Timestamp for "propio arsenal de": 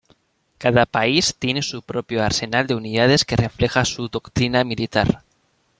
1.83-2.73